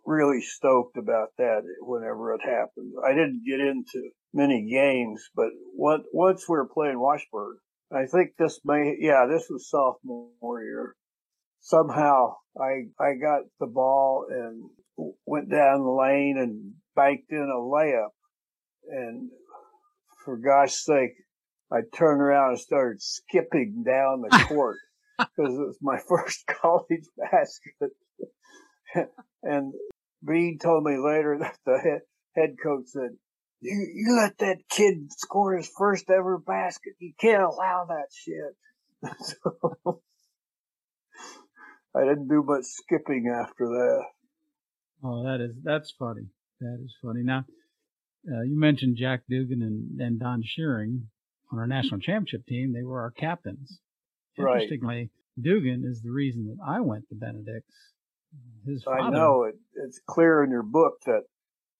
really 0.05 0.41
stoked 0.41 0.97
about 0.97 1.29
that 1.37 1.61
whenever 1.81 2.33
it 2.33 2.41
happened. 2.43 2.93
I 3.05 3.11
didn't 3.11 3.43
get 3.47 3.59
into 3.59 4.09
many 4.33 4.67
games, 4.69 5.29
but 5.35 5.49
once 5.75 6.49
we 6.49 6.57
were 6.57 6.67
playing 6.67 6.99
Washburn, 6.99 7.57
I 7.91 8.05
think 8.07 8.31
this 8.37 8.59
may, 8.65 8.95
yeah, 8.99 9.27
this 9.29 9.47
was 9.49 9.69
sophomore 9.69 10.63
year. 10.63 10.95
Somehow 11.61 12.35
I, 12.59 12.87
I 12.99 13.13
got 13.13 13.43
the 13.59 13.67
ball 13.67 14.25
and 14.29 14.69
went 15.25 15.49
down 15.49 15.83
the 15.83 15.91
lane 15.91 16.37
and 16.37 16.73
banked 16.95 17.31
in 17.31 17.37
a 17.37 17.59
layup. 17.59 18.09
And 18.89 19.29
for 20.25 20.37
gosh 20.37 20.73
sake, 20.73 21.11
I 21.73 21.79
turned 21.95 22.21
around 22.21 22.51
and 22.51 22.59
started 22.59 23.01
skipping 23.01 23.83
down 23.85 24.21
the 24.21 24.29
court 24.47 24.77
because 25.17 25.55
it 25.55 25.59
was 25.59 25.77
my 25.81 25.97
first 26.07 26.45
college 26.45 27.05
basket. 27.17 27.91
and 29.43 29.73
Bean 30.25 30.59
told 30.61 30.83
me 30.83 30.97
later 30.97 31.37
that 31.39 31.57
the 31.65 31.79
head, 31.79 32.01
head 32.35 32.55
coach 32.61 32.85
said, 32.87 33.17
you, 33.61 33.87
you 33.95 34.15
let 34.21 34.37
that 34.39 34.57
kid 34.69 35.11
score 35.11 35.55
his 35.55 35.69
first 35.75 36.09
ever 36.09 36.37
basket. 36.37 36.93
You 36.99 37.13
can't 37.19 37.41
allow 37.41 37.87
that 37.89 38.07
shit. 38.13 39.15
so, 39.19 40.01
I 41.95 42.01
didn't 42.01 42.27
do 42.27 42.43
much 42.45 42.65
skipping 42.65 43.33
after 43.33 43.65
that. 43.65 44.03
Oh, 45.03 45.23
that 45.23 45.41
is, 45.41 45.55
that's 45.63 45.91
funny. 45.97 46.27
That 46.59 46.79
is 46.83 46.95
funny. 47.01 47.23
Now, 47.23 47.45
uh, 48.27 48.41
you 48.41 48.59
mentioned 48.59 48.97
Jack 48.97 49.23
Dugan 49.29 49.61
and, 49.61 49.99
and 49.99 50.19
Don 50.19 50.43
Shearing 50.43 51.07
on 51.53 51.59
our 51.59 51.67
national 51.67 51.99
championship 51.99 52.45
team. 52.47 52.73
They 52.73 52.83
were 52.83 53.01
our 53.01 53.11
captains. 53.11 53.79
Right. 54.37 54.63
Interestingly, 54.63 55.09
Dugan 55.39 55.83
is 55.85 56.01
the 56.01 56.11
reason 56.11 56.47
that 56.47 56.57
I 56.65 56.81
went 56.81 57.07
to 57.09 57.15
Benedict's. 57.15 57.75
His 58.65 58.83
father, 58.83 58.99
I 58.99 59.09
know 59.11 59.43
it. 59.43 59.55
It's 59.75 60.01
clear 60.07 60.43
in 60.43 60.49
your 60.49 60.63
book 60.63 60.93
that 61.05 61.21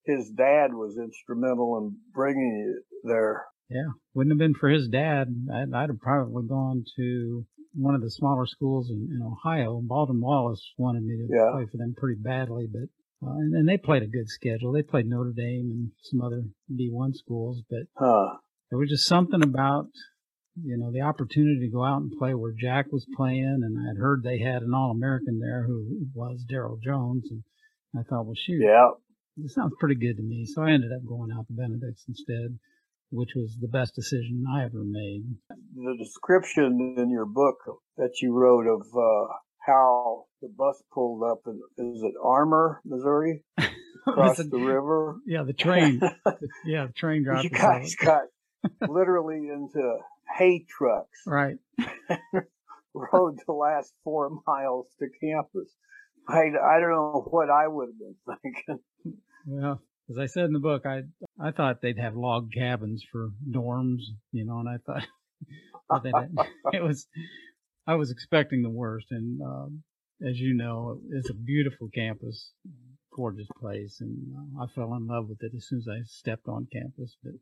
his 0.04 0.30
dad 0.30 0.72
was 0.72 0.96
instrumental 0.98 1.78
in 1.78 1.96
bringing 2.12 2.64
you 2.64 2.82
there. 3.02 3.44
Yeah, 3.68 3.88
wouldn't 4.12 4.32
have 4.32 4.38
been 4.38 4.54
for 4.54 4.68
his 4.68 4.88
dad, 4.88 5.34
I'd, 5.52 5.74
I'd 5.74 5.88
have 5.88 6.00
probably 6.00 6.46
gone 6.46 6.84
to 6.96 7.44
one 7.72 7.94
of 7.94 8.02
the 8.02 8.10
smaller 8.10 8.46
schools 8.46 8.90
in, 8.90 9.08
in 9.10 9.22
Ohio. 9.22 9.80
Baldwin 9.82 10.20
Wallace 10.20 10.62
wanted 10.76 11.02
me 11.02 11.16
to 11.16 11.26
yeah. 11.28 11.50
play 11.52 11.66
for 11.66 11.78
them 11.78 11.94
pretty 11.96 12.20
badly, 12.20 12.68
but 12.70 12.88
uh, 13.26 13.32
and, 13.32 13.54
and, 13.54 13.68
they 13.68 13.78
played 13.78 14.02
a 14.02 14.06
good 14.06 14.28
schedule. 14.28 14.70
They 14.70 14.82
played 14.82 15.06
Notre 15.06 15.32
Dame 15.32 15.70
and 15.70 15.90
some 16.02 16.20
other 16.20 16.44
D1 16.70 17.16
schools, 17.16 17.62
but 17.70 17.84
huh. 17.96 18.34
There 18.70 18.78
was 18.78 18.90
just 18.90 19.06
something 19.06 19.42
about 19.42 19.86
you 20.62 20.76
know 20.76 20.92
the 20.92 21.00
opportunity 21.00 21.60
to 21.60 21.72
go 21.72 21.84
out 21.84 22.02
and 22.02 22.12
play 22.18 22.34
where 22.34 22.52
Jack 22.52 22.86
was 22.92 23.06
playing, 23.16 23.60
and 23.62 23.78
I 23.78 23.88
had 23.88 23.98
heard 23.98 24.22
they 24.22 24.38
had 24.38 24.62
an 24.62 24.74
All 24.74 24.90
American 24.90 25.40
there 25.40 25.64
who 25.66 26.06
was 26.14 26.44
Daryl 26.50 26.80
Jones, 26.80 27.24
and 27.30 27.42
I 27.98 28.02
thought, 28.02 28.26
well, 28.26 28.36
shoot, 28.36 28.60
yeah, 28.62 28.90
it 29.36 29.50
sounds 29.50 29.72
pretty 29.78 29.96
good 29.96 30.16
to 30.16 30.22
me. 30.22 30.46
So 30.46 30.62
I 30.62 30.70
ended 30.70 30.92
up 30.92 31.06
going 31.06 31.30
out 31.32 31.46
to 31.48 31.52
Benedict's 31.52 32.04
instead, 32.08 32.58
which 33.10 33.30
was 33.34 33.56
the 33.60 33.68
best 33.68 33.94
decision 33.94 34.44
I 34.50 34.64
ever 34.64 34.84
made. 34.84 35.24
The 35.74 35.96
description 35.98 36.94
in 36.98 37.10
your 37.10 37.26
book 37.26 37.56
that 37.96 38.20
you 38.22 38.32
wrote 38.32 38.66
of 38.66 38.82
uh, 38.96 39.32
how 39.66 40.24
the 40.40 40.48
bus 40.56 40.82
pulled 40.92 41.22
up 41.22 41.40
in, 41.46 41.60
is 41.94 42.02
it 42.02 42.14
Armour, 42.22 42.80
Missouri? 42.84 43.42
Across 44.06 44.36
the 44.36 44.58
river. 44.58 45.16
Yeah, 45.26 45.44
the 45.44 45.54
train. 45.54 45.98
yeah, 46.66 46.86
the 46.86 46.92
train 46.92 47.24
dropped. 47.24 47.44
You 47.44 47.50
guys 47.50 47.94
got 47.94 48.24
literally 48.88 49.48
into 49.48 49.98
hay 50.36 50.64
trucks. 50.68 51.20
Right. 51.26 51.56
rode 52.94 53.40
the 53.46 53.52
last 53.52 53.92
four 54.04 54.30
miles 54.46 54.86
to 54.98 55.06
campus. 55.20 55.70
I, 56.28 56.44
I 56.46 56.80
don't 56.80 56.90
know 56.90 57.26
what 57.30 57.50
I 57.50 57.66
would 57.66 57.88
have 57.88 57.98
been 57.98 58.38
thinking. 58.42 59.18
Well, 59.46 59.82
as 60.08 60.18
I 60.18 60.26
said 60.26 60.44
in 60.44 60.52
the 60.52 60.58
book, 60.58 60.86
I 60.86 61.02
I 61.38 61.50
thought 61.50 61.82
they'd 61.82 61.98
have 61.98 62.16
log 62.16 62.50
cabins 62.52 63.04
for 63.10 63.30
dorms, 63.50 64.02
you 64.32 64.46
know, 64.46 64.60
and 64.60 64.68
I 64.68 64.78
thought, 64.86 65.04
it 66.72 66.82
was 66.82 67.06
I 67.86 67.96
was 67.96 68.10
expecting 68.10 68.62
the 68.62 68.70
worst, 68.70 69.08
and 69.10 69.42
um, 69.42 69.82
as 70.26 70.38
you 70.38 70.54
know, 70.54 71.00
it's 71.10 71.28
a 71.28 71.34
beautiful 71.34 71.88
campus, 71.94 72.52
gorgeous 73.14 73.48
place, 73.60 73.98
and 74.00 74.16
uh, 74.34 74.64
I 74.64 74.66
fell 74.74 74.94
in 74.94 75.06
love 75.06 75.28
with 75.28 75.42
it 75.42 75.52
as 75.54 75.66
soon 75.66 75.80
as 75.80 75.88
I 75.88 76.02
stepped 76.04 76.48
on 76.48 76.68
campus. 76.72 77.16
But 77.22 77.34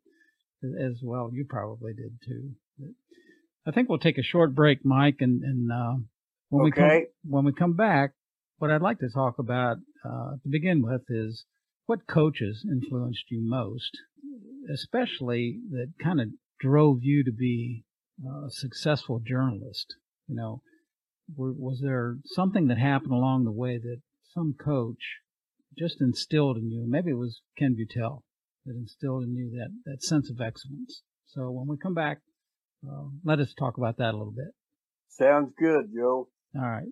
as 0.62 1.01
well, 1.03 1.31
you 1.33 1.44
probably 1.48 1.92
did 1.94 2.18
too. 2.27 2.53
I 3.66 3.70
think 3.70 3.88
we'll 3.88 3.98
take 3.98 4.18
a 4.18 4.22
short 4.22 4.55
break, 4.55 4.85
Mike, 4.85 5.16
and 5.20 5.42
and 5.42 5.70
uh, 5.70 5.94
when 6.48 6.66
okay. 6.66 6.70
we 6.70 6.70
come 6.70 7.07
when 7.25 7.44
we 7.44 7.53
come 7.53 7.75
back, 7.75 8.12
what 8.59 8.70
I'd 8.70 8.83
like 8.83 8.98
to 9.01 9.09
talk 9.09 9.38
about 9.38 9.79
uh, 10.05 10.33
to 10.42 10.48
begin 10.48 10.83
with 10.83 11.03
is 11.09 11.44
what 11.87 12.07
coaches 12.07 12.64
influenced 12.68 13.25
you 13.31 13.40
most, 13.42 13.98
especially 14.72 15.61
that 15.70 15.92
kind 16.03 16.20
of 16.20 16.29
drove 16.61 16.98
you 17.03 17.25
to 17.25 17.33
be 17.33 17.85
a 18.25 18.51
successful 18.51 19.20
journalist. 19.20 19.94
You 20.27 20.37
know, 20.37 20.62
were, 21.37 21.53
was 21.53 21.81
there 21.83 22.16
something 22.25 22.68
that 22.68 22.79
happened 22.79 23.12
along 23.12 23.44
the 23.44 23.53
way 23.53 23.79
that 23.79 24.01
some 24.35 24.55
coach 24.55 25.18
just 25.79 26.01
instilled 26.01 26.57
in 26.57 26.70
you? 26.70 26.85
Maybe 26.88 27.11
it 27.11 27.18
was 27.18 27.40
Ken 27.57 27.77
Butel 27.77 28.22
that 28.66 28.77
instilled 28.77 29.25
in 29.25 29.35
you 29.35 29.51
that, 29.59 29.70
that 29.85 30.03
sense 30.03 30.31
of 30.31 30.40
excellence. 30.40 31.03
So 31.27 31.51
when 31.51 31.66
we 31.66 31.77
come 31.77 31.94
back, 31.94 32.18
uh, 32.87 33.09
let 33.25 33.38
us 33.38 33.55
talk 33.59 33.79
about 33.79 33.98
that 33.98 34.14
a 34.14 34.16
little 34.16 34.33
bit. 34.33 34.53
Sounds 35.09 35.53
good, 35.59 35.90
Joe. 35.94 36.29
All 36.55 36.62
right. 36.62 36.88